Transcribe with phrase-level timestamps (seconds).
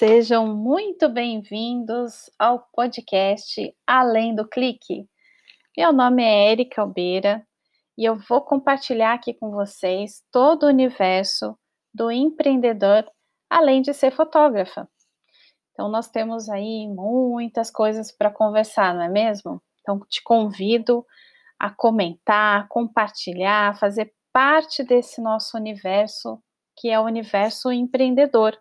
[0.00, 5.06] Sejam muito bem-vindos ao podcast Além do Clique.
[5.76, 7.46] Meu nome é Erika Albeira
[7.98, 11.54] e eu vou compartilhar aqui com vocês todo o universo
[11.92, 13.04] do empreendedor,
[13.50, 14.88] além de ser fotógrafa.
[15.72, 19.62] Então, nós temos aí muitas coisas para conversar, não é mesmo?
[19.82, 21.04] Então, te convido
[21.58, 26.42] a comentar, compartilhar, fazer parte desse nosso universo,
[26.74, 28.58] que é o universo empreendedor.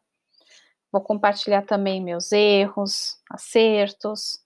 [0.91, 4.39] Vou compartilhar também meus erros, acertos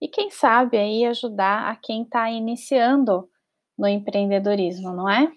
[0.00, 3.28] e quem sabe aí ajudar a quem está iniciando
[3.76, 5.30] no empreendedorismo, não é?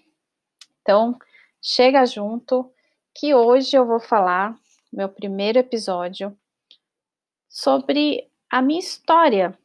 [0.80, 1.18] Então,
[1.62, 2.70] chega junto
[3.14, 4.54] que hoje eu vou falar
[4.92, 6.36] meu primeiro episódio
[7.48, 9.58] sobre a minha história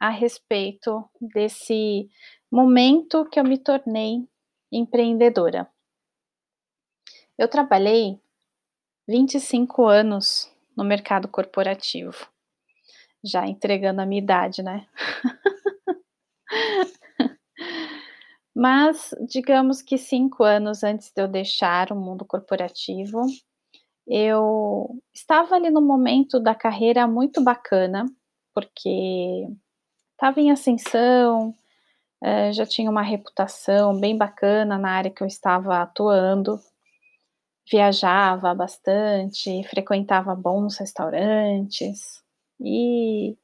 [0.00, 2.10] a respeito desse
[2.50, 4.26] momento que eu me tornei
[4.72, 5.68] empreendedora.
[7.36, 8.18] Eu trabalhei
[9.08, 12.28] 25 anos no mercado corporativo.
[13.24, 14.86] Já entregando a minha idade, né?
[18.54, 23.20] Mas, digamos que cinco anos antes de eu deixar o mundo corporativo,
[24.06, 28.06] eu estava ali no momento da carreira muito bacana,
[28.54, 29.46] porque
[30.12, 31.54] estava em ascensão,
[32.22, 36.60] eh, já tinha uma reputação bem bacana na área que eu estava atuando,
[37.70, 42.22] viajava bastante, frequentava bons restaurantes
[42.60, 43.36] e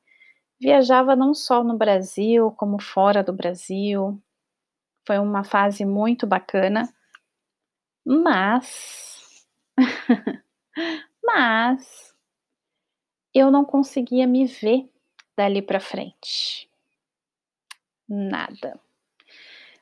[0.61, 4.21] viajava não só no Brasil, como fora do Brasil.
[5.07, 6.93] Foi uma fase muito bacana,
[8.05, 9.47] mas
[11.25, 12.15] mas
[13.33, 14.91] eu não conseguia me ver
[15.37, 16.69] dali para frente.
[18.09, 18.81] Nada.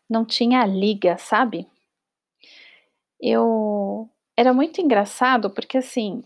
[0.09, 1.67] Não tinha liga, sabe?
[3.21, 6.23] Eu era muito engraçado porque assim,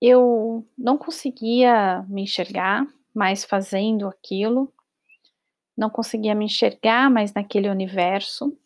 [0.00, 4.72] eu não conseguia me enxergar mais fazendo aquilo,
[5.76, 8.56] não conseguia me enxergar mais naquele universo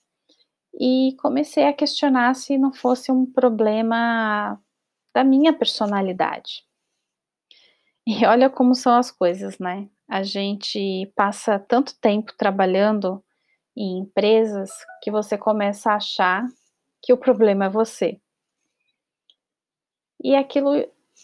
[0.78, 4.60] e comecei a questionar se não fosse um problema
[5.14, 6.64] da minha personalidade.
[8.06, 9.88] E olha como são as coisas, né?
[10.08, 13.22] A gente passa tanto tempo trabalhando
[13.76, 14.70] em empresas
[15.02, 16.46] que você começa a achar
[17.02, 18.20] que o problema é você.
[20.26, 20.72] E aquilo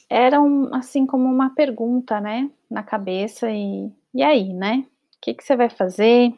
[0.08, 4.86] era um, assim como uma pergunta, né, na cabeça e, e aí, né?
[5.16, 6.32] O que, que você vai fazer?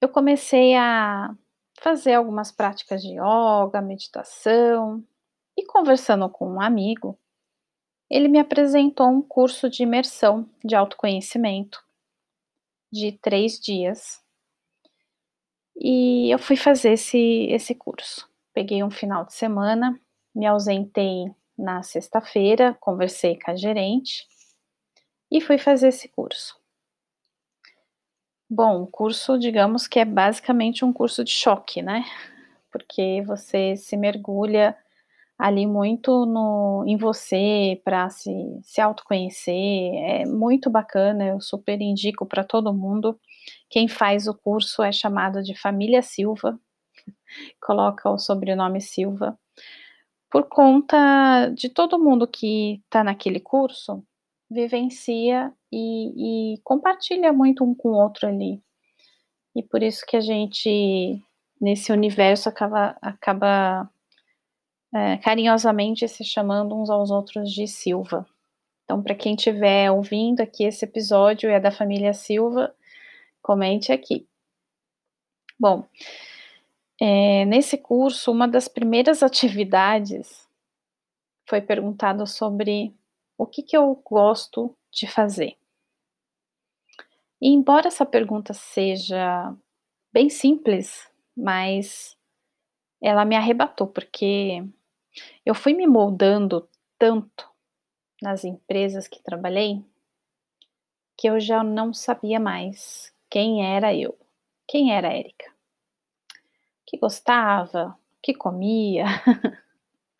[0.00, 1.36] Eu comecei a
[1.78, 5.04] fazer algumas práticas de yoga, meditação
[5.54, 7.18] e conversando com um amigo,
[8.08, 11.84] ele me apresentou um curso de imersão de autoconhecimento
[12.90, 14.24] de três dias
[15.76, 18.26] e eu fui fazer esse, esse curso.
[18.54, 20.00] Peguei um final de semana
[20.34, 24.26] me ausentei na sexta-feira, conversei com a gerente
[25.30, 26.60] e fui fazer esse curso.
[28.48, 32.04] Bom, o curso, digamos que é basicamente um curso de choque, né?
[32.70, 34.76] Porque você se mergulha
[35.38, 38.30] ali muito no, em você para se,
[38.62, 39.94] se autoconhecer.
[39.94, 43.18] É muito bacana, eu super indico para todo mundo.
[43.70, 46.58] Quem faz o curso é chamado de Família Silva,
[47.60, 49.38] coloca o sobrenome Silva
[50.32, 54.02] por conta de todo mundo que está naquele curso,
[54.50, 58.62] vivencia e, e, compartilha muito um com o outro ali.
[59.54, 61.22] E por isso que a gente,
[61.60, 63.90] nesse universo, acaba, acaba
[64.94, 68.26] é, carinhosamente se chamando uns aos outros de Silva.
[68.84, 72.74] Então, para quem estiver ouvindo aqui esse episódio e é da família Silva,
[73.42, 74.26] comente aqui.
[75.60, 75.86] Bom,
[77.00, 80.48] é, nesse curso, uma das primeiras atividades
[81.48, 82.94] foi perguntado sobre
[83.36, 85.56] o que, que eu gosto de fazer.
[87.40, 89.54] E embora essa pergunta seja
[90.12, 92.16] bem simples, mas
[93.00, 94.64] ela me arrebatou, porque
[95.44, 96.68] eu fui me moldando
[96.98, 97.50] tanto
[98.20, 99.84] nas empresas que trabalhei
[101.16, 104.16] que eu já não sabia mais quem era eu,
[104.68, 105.52] quem era a Érica
[106.92, 109.06] que gostava, que comia.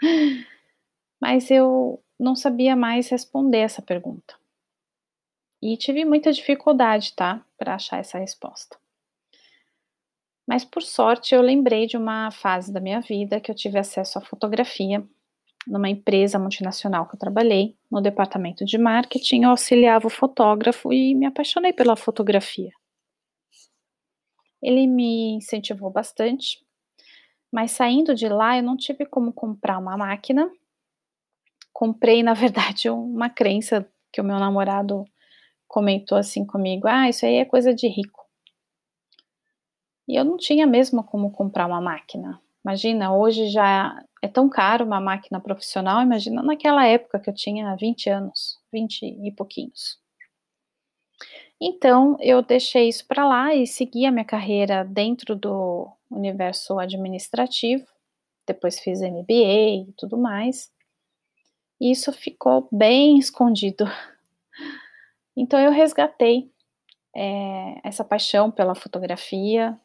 [1.21, 4.35] Mas eu não sabia mais responder essa pergunta.
[5.61, 8.79] E tive muita dificuldade, tá, para achar essa resposta.
[10.49, 14.19] Mas por sorte eu lembrei de uma fase da minha vida que eu tive acesso
[14.19, 15.07] à fotografia
[15.67, 21.15] numa empresa multinacional que eu trabalhei, no departamento de marketing, eu auxiliava o fotógrafo e
[21.15, 22.73] me apaixonei pela fotografia.
[24.63, 26.59] Ele me incentivou bastante,
[27.53, 30.51] mas saindo de lá eu não tive como comprar uma máquina
[31.73, 35.05] comprei, na verdade, uma crença que o meu namorado
[35.69, 38.25] comentou assim comigo: "Ah, isso aí é coisa de rico".
[40.09, 42.41] E eu não tinha mesmo como comprar uma máquina.
[42.65, 43.93] Imagina, hoje já
[44.23, 49.03] é tão caro uma máquina profissional, imagina naquela época que eu tinha 20 anos, 20
[49.05, 50.01] e pouquinhos.
[51.65, 57.87] Então, eu deixei isso para lá e segui a minha carreira dentro do universo administrativo.
[58.45, 60.73] Depois fiz MBA e tudo mais.
[61.81, 63.85] E isso ficou bem escondido.
[65.37, 66.51] Então, eu resgatei
[67.15, 69.79] é, essa paixão pela fotografia,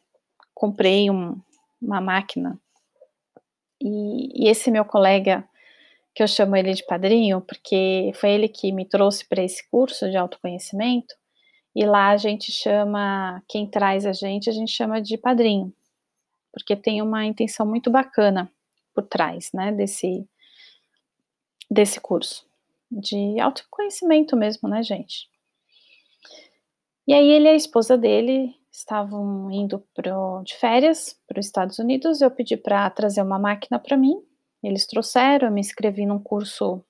[0.52, 1.40] comprei um,
[1.80, 2.60] uma máquina.
[3.80, 5.48] E, e esse meu colega,
[6.12, 10.10] que eu chamo ele de padrinho, porque foi ele que me trouxe para esse curso
[10.10, 11.14] de autoconhecimento,
[11.78, 15.72] e lá a gente chama, quem traz a gente, a gente chama de padrinho,
[16.52, 18.50] porque tem uma intenção muito bacana
[18.92, 20.28] por trás, né, desse,
[21.70, 22.44] desse curso,
[22.90, 25.30] de autoconhecimento mesmo, né, gente.
[27.06, 31.78] E aí ele e a esposa dele estavam indo pro, de férias para os Estados
[31.78, 34.20] Unidos, eu pedi para trazer uma máquina para mim,
[34.64, 36.84] eles trouxeram, eu me inscrevi num curso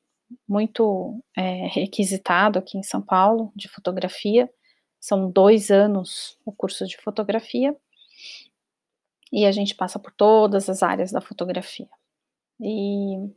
[0.49, 4.51] muito é, requisitado aqui em São Paulo, de fotografia,
[5.01, 7.77] são dois anos o curso de fotografia
[9.33, 11.89] e a gente passa por todas as áreas da fotografia.
[12.61, 13.31] E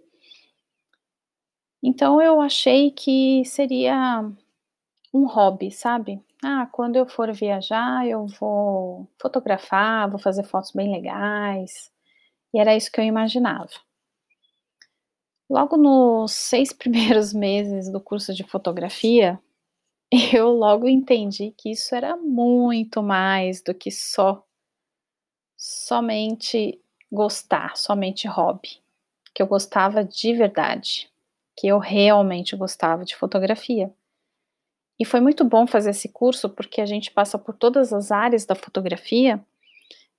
[1.84, 4.24] então eu achei que seria
[5.14, 6.24] um hobby, sabe?
[6.44, 11.92] Ah, quando eu for viajar, eu vou fotografar, vou fazer fotos bem legais.
[12.54, 13.70] E era isso que eu imaginava.
[15.50, 19.40] Logo nos seis primeiros meses do curso de fotografia,
[20.34, 24.44] eu logo entendi que isso era muito mais do que só
[25.58, 26.82] somente
[27.12, 28.82] gostar, somente hobby,
[29.34, 31.10] que eu gostava de verdade,
[31.58, 33.94] que eu realmente gostava de fotografia.
[35.00, 38.46] E foi muito bom fazer esse curso porque a gente passa por todas as áreas
[38.46, 39.44] da fotografia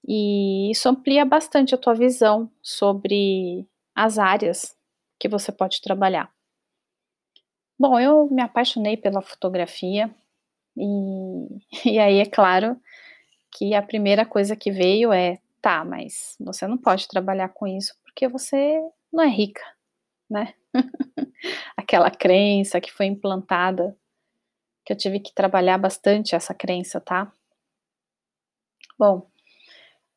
[0.07, 4.77] e isso amplia bastante a tua visão sobre as áreas
[5.21, 6.32] que você pode trabalhar.
[7.83, 10.09] Bom, eu me apaixonei pela fotografia
[10.77, 10.85] e,
[11.95, 12.81] e aí é claro
[13.51, 17.93] que a primeira coisa que veio é, tá, mas você não pode trabalhar com isso
[18.05, 18.81] porque você
[19.13, 19.63] não é rica,
[20.31, 20.55] né?
[21.77, 23.97] Aquela crença que foi implantada,
[24.87, 27.33] que eu tive que trabalhar bastante essa crença, tá?
[28.97, 29.29] Bom,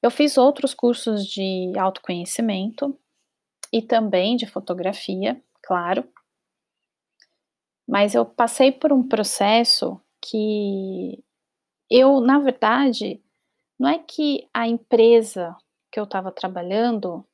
[0.04, 2.96] eu fiz outros cursos de autoconhecimento
[3.74, 6.08] e também de fotografia, claro.
[7.88, 11.24] Mas eu passei por um processo que
[11.90, 13.22] eu, na verdade,
[13.80, 15.56] não é que a empresa
[15.92, 17.26] que eu estava trabalhando,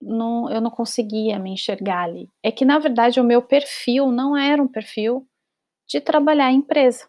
[0.00, 2.30] não, eu não conseguia me enxergar ali.
[2.42, 5.26] É que, na verdade, o meu perfil não era um perfil
[5.88, 7.08] de trabalhar em empresa.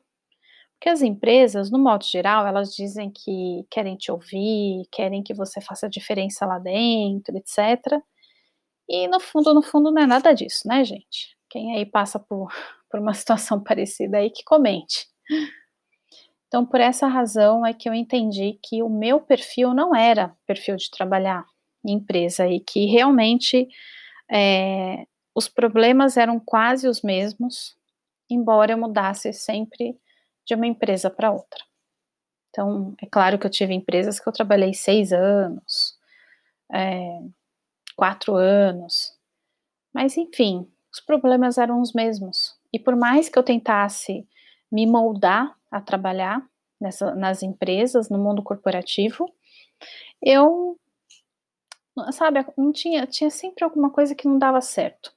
[0.80, 5.62] Porque as empresas, no modo geral, elas dizem que querem te ouvir, querem que você
[5.62, 8.02] faça diferença lá dentro, etc.
[8.90, 11.35] E no fundo, no fundo, não é nada disso, né, gente?
[11.56, 12.52] Quem aí passa por,
[12.92, 15.08] por uma situação parecida aí, que comente.
[16.50, 20.76] Então, por essa razão é que eu entendi que o meu perfil não era perfil
[20.76, 21.46] de trabalhar
[21.86, 23.70] em empresa e que realmente
[24.30, 27.78] é, os problemas eram quase os mesmos,
[28.30, 29.98] embora eu mudasse sempre
[30.46, 31.64] de uma empresa para outra.
[32.50, 35.98] Então, é claro que eu tive empresas que eu trabalhei seis anos,
[36.74, 37.18] é,
[37.96, 39.18] quatro anos,
[39.94, 42.58] mas enfim, os problemas eram os mesmos.
[42.72, 44.26] E por mais que eu tentasse
[44.72, 46.42] me moldar a trabalhar
[46.80, 49.30] nessa, nas empresas, no mundo corporativo,
[50.22, 50.80] eu,
[52.14, 55.14] sabe, não tinha, tinha sempre alguma coisa que não dava certo.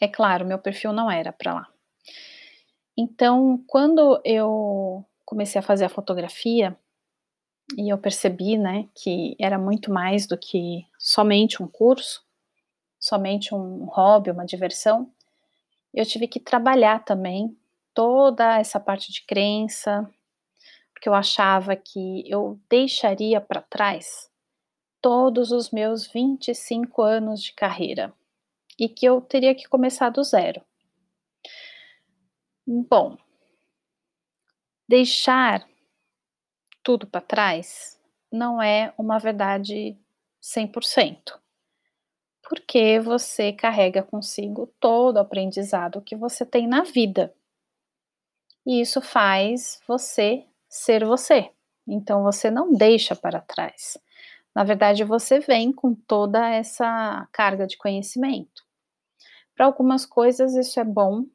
[0.00, 1.68] É claro, meu perfil não era para lá.
[2.98, 6.76] Então, quando eu comecei a fazer a fotografia,
[7.78, 12.28] e eu percebi, né, que era muito mais do que somente um curso,
[13.00, 15.10] somente um hobby, uma diversão,
[15.92, 17.56] eu tive que trabalhar também
[17.94, 20.08] toda essa parte de crença,
[20.92, 24.30] porque eu achava que eu deixaria para trás
[25.00, 28.12] todos os meus 25 anos de carreira
[28.78, 30.62] e que eu teria que começar do zero.
[32.66, 33.16] Bom,
[34.86, 35.66] deixar
[36.82, 37.98] tudo para trás
[38.30, 39.98] não é uma verdade
[40.40, 41.40] 100%
[42.50, 47.32] porque você carrega consigo todo o aprendizado que você tem na vida.
[48.66, 51.52] E isso faz você ser você.
[51.86, 53.96] Então você não deixa para trás.
[54.52, 58.64] Na verdade, você vem com toda essa carga de conhecimento.
[59.54, 61.26] Para algumas coisas isso é bom,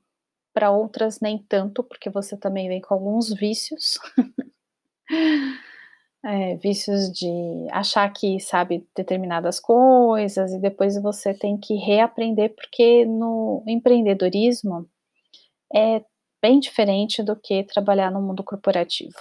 [0.53, 3.97] para outras nem tanto, porque você também vem com alguns vícios.
[6.25, 13.05] é, vícios de achar que sabe determinadas coisas e depois você tem que reaprender, porque
[13.05, 14.89] no empreendedorismo
[15.73, 16.03] é
[16.41, 19.15] bem diferente do que trabalhar no mundo corporativo.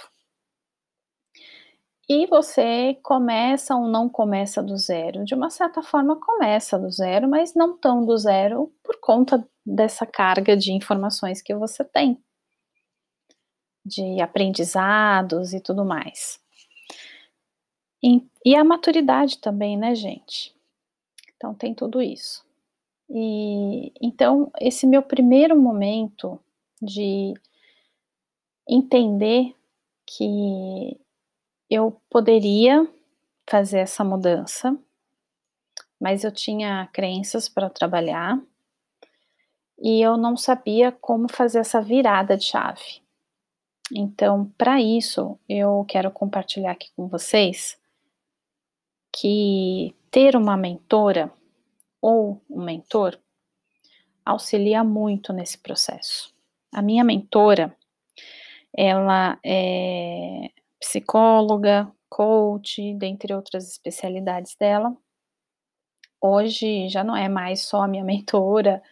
[2.09, 5.25] E você começa ou não começa do zero?
[5.25, 10.05] De uma certa forma, começa do zero, mas não tão do zero por conta dessa
[10.05, 12.19] carga de informações que você tem,
[13.83, 16.44] de aprendizados e tudo mais.
[18.03, 20.55] E, a maturidade também, né, gente?
[21.35, 22.45] Então, tem tudo isso.
[23.09, 26.39] E então, esse meu primeiro momento
[26.81, 27.33] de
[28.67, 29.55] entender
[30.05, 30.99] que
[31.69, 32.87] eu poderia
[33.47, 34.77] fazer essa mudança,
[35.99, 38.39] mas eu tinha crenças para trabalhar
[39.79, 43.01] e eu não sabia como fazer essa virada de chave.
[43.91, 47.77] Então, para isso, eu quero compartilhar aqui com vocês
[49.17, 51.31] que ter uma mentora
[52.01, 53.17] ou um mentor
[54.25, 56.33] auxilia muito nesse processo.
[56.73, 57.75] A minha mentora,
[58.75, 64.95] ela é psicóloga, coach, dentre outras especialidades dela.
[66.21, 68.83] Hoje já não é mais só a minha mentora,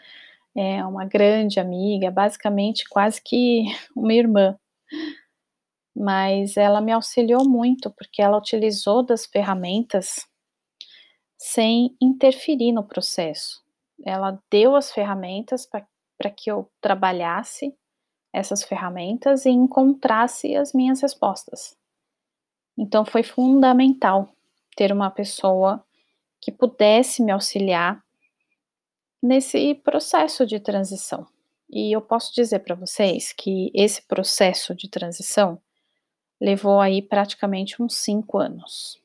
[0.56, 3.66] é uma grande amiga, basicamente quase que
[3.96, 4.58] uma irmã.
[5.96, 10.28] Mas ela me auxiliou muito porque ela utilizou das ferramentas
[11.38, 13.62] sem interferir no processo.
[14.06, 17.76] Ela deu as ferramentas para que eu trabalhasse
[18.32, 21.78] essas ferramentas e encontrasse as minhas respostas.
[22.78, 24.34] Então foi fundamental
[24.76, 25.86] ter uma pessoa
[26.42, 28.04] que pudesse me auxiliar
[29.22, 31.26] nesse processo de transição.
[31.70, 35.62] E eu posso dizer para vocês que esse processo de transição
[36.44, 39.02] levou aí praticamente uns cinco anos.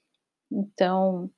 [0.50, 1.30] Então,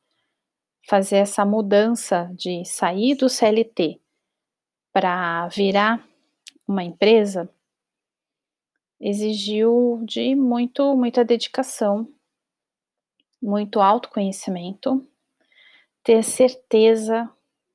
[0.88, 4.00] fazer essa mudança de sair do CLT
[4.92, 6.02] para virar
[6.66, 7.48] uma empresa
[8.98, 12.08] exigiu de muito muita dedicação
[13.42, 15.06] muito autoconhecimento,
[16.04, 17.30] ter certeza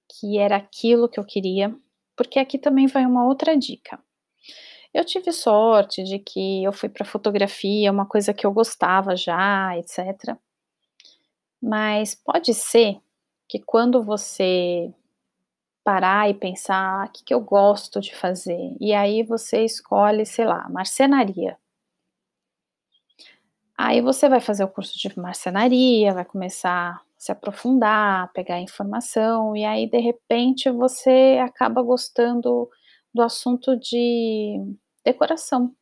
[0.08, 1.76] que era aquilo que eu queria,
[2.16, 4.00] porque aqui também vai uma outra dica.
[4.96, 9.78] Eu tive sorte de que eu fui para fotografia, uma coisa que eu gostava já,
[9.78, 10.38] etc.
[11.62, 13.02] Mas pode ser
[13.50, 14.94] que quando você
[15.84, 20.26] parar e pensar, ah, o que, que eu gosto de fazer, e aí você escolhe,
[20.26, 21.58] sei lá, marcenaria.
[23.78, 29.58] Aí você vai fazer o curso de marcenaria, vai começar a se aprofundar, pegar informação,
[29.58, 32.70] e aí de repente você acaba gostando
[33.14, 34.58] do assunto de
[35.06, 35.76] decoração.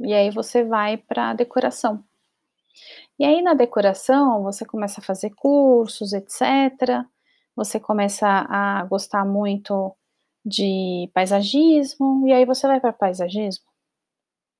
[0.00, 2.04] E aí você vai para decoração.
[3.18, 7.04] E aí na decoração você começa a fazer cursos, etc.
[7.54, 9.94] Você começa a gostar muito
[10.44, 13.64] de paisagismo, e aí você vai para paisagismo.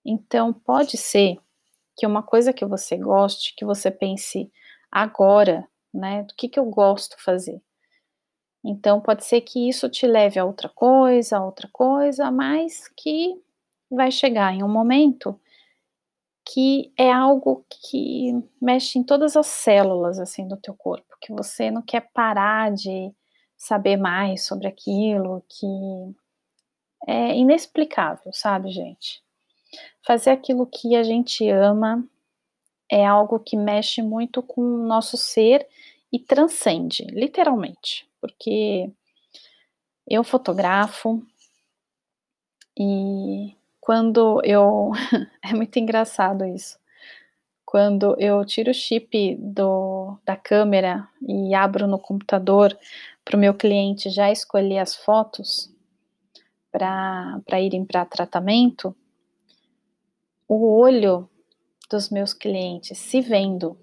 [0.05, 1.39] Então pode ser
[1.97, 4.51] que uma coisa que você goste, que você pense
[4.91, 7.61] agora, né, do que, que eu gosto fazer.
[8.65, 13.35] Então, pode ser que isso te leve a outra coisa, a outra coisa, mas que
[13.91, 15.39] vai chegar em um momento
[16.45, 21.71] que é algo que mexe em todas as células, assim, do teu corpo, que você
[21.71, 23.13] não quer parar de
[23.57, 25.67] saber mais sobre aquilo, que
[27.07, 29.23] é inexplicável, sabe, gente?
[30.05, 32.05] Fazer aquilo que a gente ama
[32.91, 35.67] é algo que mexe muito com o nosso ser
[36.13, 38.91] e transcende, literalmente, porque
[40.07, 41.23] eu fotografo
[42.79, 44.93] e quando eu.
[45.43, 46.79] é muito engraçado isso.
[47.65, 52.77] Quando eu tiro o chip do, da câmera e abro no computador
[53.25, 55.73] para o meu cliente já escolher as fotos
[56.73, 58.95] para irem para tratamento,
[60.49, 61.29] o olho
[61.89, 63.79] dos meus clientes se vendo,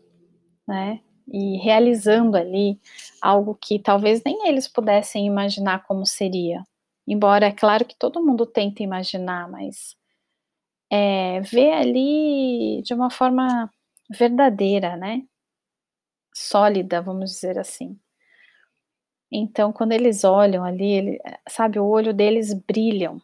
[0.68, 1.02] né?
[1.28, 2.80] E realizando ali
[3.22, 6.64] algo que talvez nem eles pudessem imaginar como seria.
[7.08, 9.96] Embora é claro que todo mundo tenta imaginar, mas
[10.92, 13.70] é, ver ali de uma forma
[14.10, 15.24] verdadeira, né?
[16.34, 18.00] Sólida, vamos dizer assim.
[19.32, 21.20] Então, quando eles olham ali, ele,
[21.50, 23.22] sabe, o olho deles brilham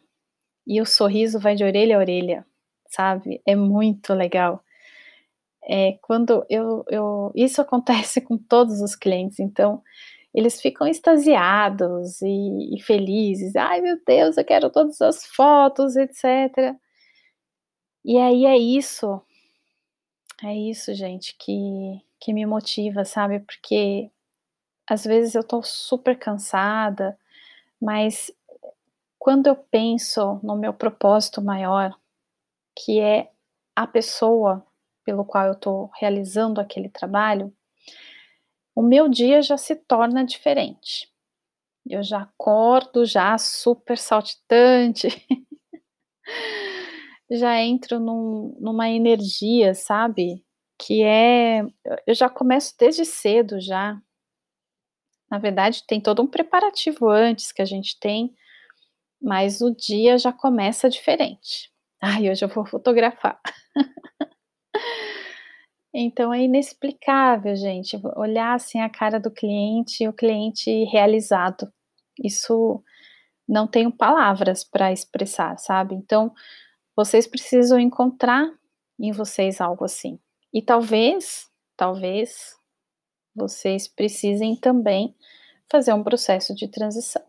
[0.66, 2.46] e o sorriso vai de orelha a orelha
[2.94, 3.42] sabe?
[3.46, 4.62] É muito legal.
[5.66, 9.82] É, quando eu, eu, isso acontece com todos os clientes, então
[10.34, 13.54] eles ficam extasiados e, e felizes.
[13.56, 16.76] Ai meu Deus, eu quero todas as fotos, etc.
[18.04, 19.22] E aí é isso,
[20.42, 23.40] é isso, gente, que, que me motiva, sabe?
[23.40, 24.10] Porque
[24.88, 27.18] às vezes eu tô super cansada,
[27.80, 28.30] mas
[29.18, 31.98] quando eu penso no meu propósito maior,
[32.76, 33.30] que é
[33.74, 34.66] a pessoa
[35.04, 37.52] pelo qual eu estou realizando aquele trabalho,
[38.74, 41.08] o meu dia já se torna diferente.
[41.88, 45.08] Eu já acordo já super saltitante,
[47.30, 50.44] já entro num, numa energia, sabe?
[50.78, 51.62] Que é.
[52.06, 54.00] Eu já começo desde cedo já.
[55.30, 58.34] Na verdade, tem todo um preparativo antes que a gente tem,
[59.20, 61.72] mas o dia já começa diferente.
[62.00, 63.40] Ai, hoje eu vou fotografar.
[65.96, 71.72] Então é inexplicável, gente, olhar assim a cara do cliente o cliente realizado.
[72.22, 72.82] Isso
[73.48, 75.94] não tenho palavras para expressar, sabe?
[75.94, 76.34] Então
[76.96, 78.50] vocês precisam encontrar
[78.98, 80.18] em vocês algo assim.
[80.52, 82.56] E talvez, talvez
[83.34, 85.14] vocês precisem também
[85.70, 87.24] fazer um processo de transição,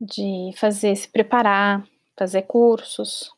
[0.00, 3.30] de fazer se preparar, fazer cursos,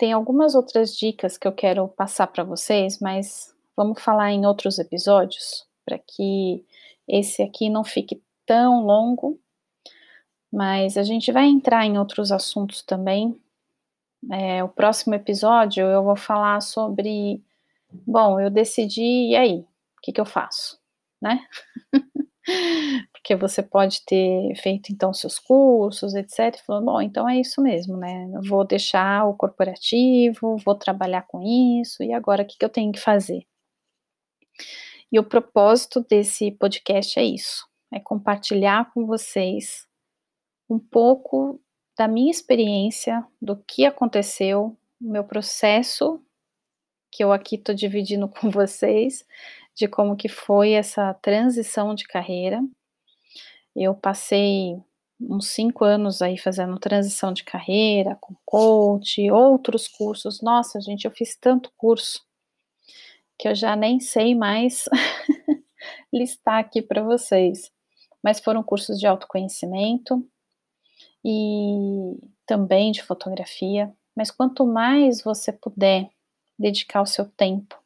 [0.00, 4.78] tem algumas outras dicas que eu quero passar para vocês, mas vamos falar em outros
[4.78, 6.64] episódios, para que
[7.06, 9.38] esse aqui não fique tão longo.
[10.50, 13.38] Mas a gente vai entrar em outros assuntos também.
[14.32, 17.44] É, o próximo episódio eu vou falar sobre.
[18.06, 19.58] Bom, eu decidi, e aí?
[19.58, 20.80] O que, que eu faço?
[21.20, 21.46] Né?
[23.12, 26.56] Porque você pode ter feito então seus cursos, etc.
[26.56, 28.28] E falou, bom, então é isso mesmo, né?
[28.48, 32.92] Vou deixar o corporativo, vou trabalhar com isso, e agora o que, que eu tenho
[32.92, 33.42] que fazer?
[35.12, 39.86] E o propósito desse podcast é isso: é compartilhar com vocês
[40.68, 41.60] um pouco
[41.98, 46.22] da minha experiência, do que aconteceu, o meu processo,
[47.10, 49.24] que eu aqui estou dividindo com vocês,
[49.74, 52.60] de como que foi essa transição de carreira.
[53.74, 54.76] Eu passei
[55.20, 60.40] uns cinco anos aí fazendo transição de carreira, com coach, outros cursos.
[60.40, 62.24] Nossa, gente, eu fiz tanto curso
[63.38, 64.84] que eu já nem sei mais
[66.12, 67.70] listar aqui para vocês.
[68.22, 70.26] Mas foram cursos de autoconhecimento
[71.24, 73.90] e também de fotografia.
[74.14, 76.10] Mas quanto mais você puder
[76.58, 77.79] dedicar o seu tempo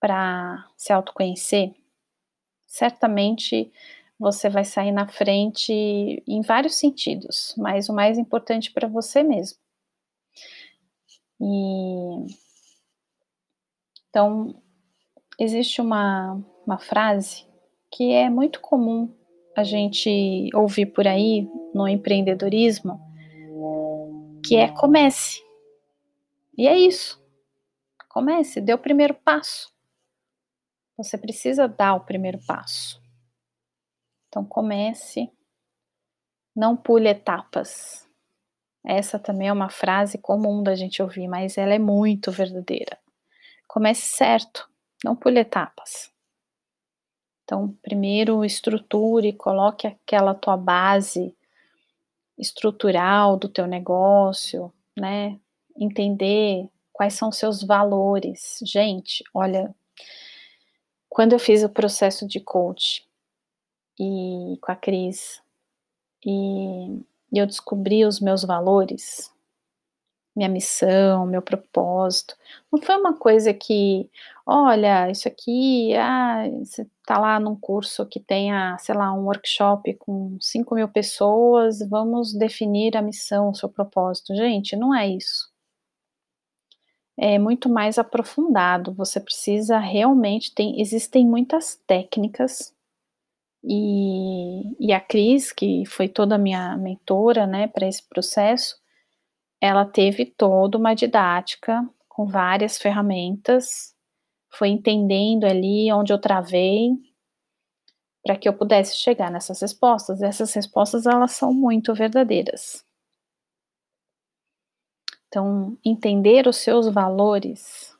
[0.00, 1.74] para se autoconhecer,
[2.66, 3.72] certamente
[4.18, 5.72] você vai sair na frente
[6.26, 9.58] em vários sentidos, mas o mais importante para você mesmo.
[11.40, 12.26] E
[14.10, 14.60] então
[15.38, 17.46] existe uma, uma frase
[17.90, 19.14] que é muito comum
[19.56, 23.00] a gente ouvir por aí no empreendedorismo,
[24.44, 25.42] que é comece.
[26.56, 27.22] E é isso.
[28.08, 29.72] Comece, dê o primeiro passo.
[30.98, 33.00] Você precisa dar o primeiro passo.
[34.26, 35.30] Então comece,
[36.54, 38.04] não pule etapas.
[38.84, 42.98] Essa também é uma frase comum da gente ouvir, mas ela é muito verdadeira.
[43.66, 44.68] Comece certo,
[45.04, 46.12] não pule etapas.
[47.44, 51.34] Então, primeiro estruture, coloque aquela tua base
[52.36, 55.38] estrutural do teu negócio, né?
[55.76, 58.58] Entender quais são seus valores.
[58.62, 59.74] Gente, olha,
[61.08, 63.06] quando eu fiz o processo de coach
[63.98, 65.42] e com a Cris
[66.24, 69.32] e eu descobri os meus valores,
[70.36, 72.36] minha missão, meu propósito,
[72.72, 74.08] não foi uma coisa que,
[74.46, 79.94] olha, isso aqui, ah, você tá lá num curso que tenha, sei lá, um workshop
[79.94, 84.34] com 5 mil pessoas, vamos definir a missão, o seu propósito.
[84.36, 85.47] Gente, não é isso
[87.18, 88.94] é muito mais aprofundado.
[88.94, 92.72] Você precisa realmente tem existem muitas técnicas
[93.62, 98.76] e, e a Cris, que foi toda a minha mentora, né, para esse processo,
[99.60, 103.94] ela teve toda uma didática com várias ferramentas,
[104.50, 106.90] foi entendendo ali onde eu travei
[108.24, 110.22] para que eu pudesse chegar nessas respostas.
[110.22, 112.84] Essas respostas elas são muito verdadeiras.
[115.28, 117.94] Então, entender os seus valores.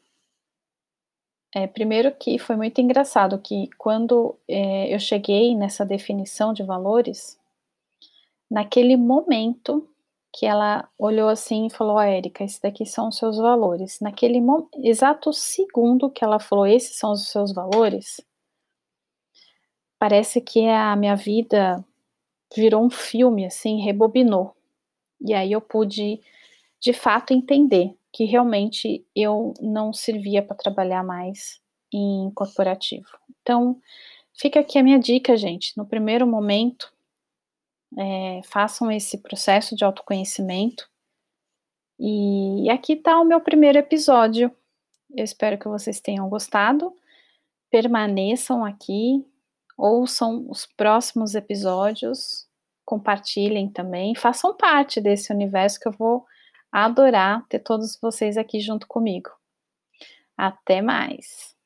[1.55, 7.39] É, primeiro que foi muito engraçado que quando é, eu cheguei nessa definição de valores,
[8.51, 9.89] naquele momento
[10.33, 13.99] que ela olhou assim e falou, Érica, esses daqui são os seus valores.
[14.01, 14.41] Naquele
[14.85, 18.21] exato segundo que ela falou, esses são os seus valores,
[19.99, 21.85] parece que a minha vida
[22.55, 24.55] virou um filme, assim, rebobinou.
[25.21, 26.21] E aí eu pude,
[26.81, 31.61] de fato, entender que realmente eu não servia para trabalhar mais
[31.93, 33.09] em corporativo.
[33.41, 33.81] Então,
[34.35, 35.77] fica aqui a minha dica, gente.
[35.77, 36.93] No primeiro momento,
[37.97, 40.89] é, façam esse processo de autoconhecimento.
[41.99, 44.55] E aqui está o meu primeiro episódio.
[45.15, 46.95] Eu espero que vocês tenham gostado.
[47.71, 49.27] Permaneçam aqui,
[49.77, 52.49] ouçam os próximos episódios,
[52.85, 56.25] compartilhem também, façam parte desse universo que eu vou
[56.73, 59.31] adorar ter todos vocês aqui junto comigo.
[60.37, 61.57] Até mais!